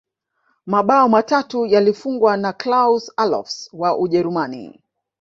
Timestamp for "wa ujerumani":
3.73-4.83